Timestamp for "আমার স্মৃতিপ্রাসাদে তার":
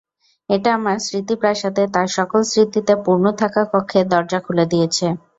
0.73-2.07